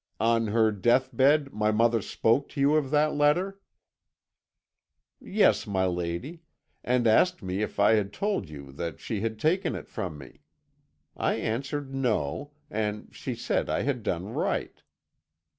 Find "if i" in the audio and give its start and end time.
7.61-7.93